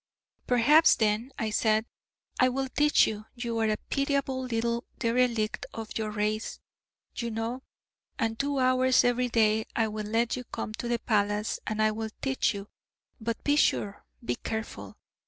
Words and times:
"Perhaps, 0.47 0.95
then," 0.95 1.31
I 1.37 1.51
said, 1.51 1.85
"I 2.39 2.49
will 2.49 2.69
teach 2.69 3.05
you. 3.05 3.25
You 3.35 3.59
are 3.59 3.67
a 3.69 3.77
pitiable 3.77 4.41
little 4.41 4.83
derelict 4.97 5.67
of 5.75 5.95
your 5.95 6.09
race, 6.09 6.59
you 7.15 7.29
know: 7.29 7.61
and 8.17 8.39
two 8.39 8.57
hours 8.57 9.03
every 9.03 9.29
day 9.29 9.65
I 9.75 9.87
will 9.89 10.07
let 10.07 10.35
you 10.35 10.43
come 10.45 10.73
to 10.73 10.87
the 10.87 10.97
palace, 10.97 11.59
and 11.67 11.79
I 11.83 11.91
will 11.91 12.09
teach 12.19 12.51
you. 12.51 12.67
But 13.19 13.43
be 13.43 13.55
sure, 13.55 14.03
be 14.25 14.37
careful. 14.37 14.97